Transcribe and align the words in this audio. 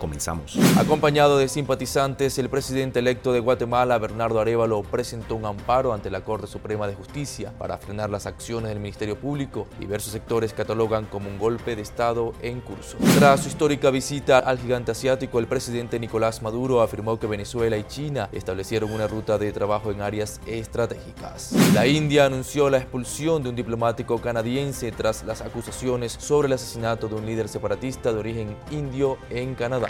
Comenzamos. 0.00 0.56
Acompañado 0.78 1.36
de 1.36 1.46
simpatizantes, 1.46 2.38
el 2.38 2.48
presidente 2.48 3.00
electo 3.00 3.34
de 3.34 3.40
Guatemala, 3.40 3.98
Bernardo 3.98 4.40
Arevalo, 4.40 4.82
presentó 4.82 5.36
un 5.36 5.44
amparo 5.44 5.92
ante 5.92 6.10
la 6.10 6.22
Corte 6.24 6.46
Suprema 6.46 6.88
de 6.88 6.94
Justicia 6.94 7.52
para 7.58 7.76
frenar 7.76 8.08
las 8.08 8.24
acciones 8.24 8.70
del 8.70 8.80
Ministerio 8.80 9.18
Público. 9.18 9.66
Diversos 9.78 10.12
sectores 10.12 10.54
catalogan 10.54 11.04
como 11.04 11.28
un 11.28 11.38
golpe 11.38 11.76
de 11.76 11.82
Estado 11.82 12.32
en 12.40 12.60
curso. 12.62 12.96
Tras 13.18 13.42
su 13.42 13.48
histórica 13.48 13.90
visita 13.90 14.38
al 14.38 14.58
gigante 14.58 14.92
asiático, 14.92 15.38
el 15.38 15.46
presidente 15.46 16.00
Nicolás 16.00 16.40
Maduro 16.40 16.80
afirmó 16.80 17.18
que 17.18 17.26
Venezuela 17.26 17.76
y 17.76 17.84
China 17.84 18.30
establecieron 18.32 18.90
una 18.90 19.06
ruta 19.06 19.36
de 19.36 19.52
trabajo 19.52 19.90
en 19.90 20.00
áreas 20.00 20.40
estratégicas. 20.46 21.52
La 21.74 21.86
India 21.86 22.24
anunció 22.24 22.70
la 22.70 22.78
expulsión 22.78 23.42
de 23.42 23.50
un 23.50 23.56
diplomático 23.56 24.18
canadiense 24.18 24.92
tras 24.92 25.24
las 25.24 25.42
acusaciones 25.42 26.16
sobre 26.18 26.46
el 26.46 26.54
asesinato 26.54 27.06
de 27.06 27.16
un 27.16 27.26
líder 27.26 27.48
separatista 27.48 28.14
de 28.14 28.18
origen 28.18 28.56
indio 28.70 29.18
en 29.28 29.54
Canadá. 29.54 29.89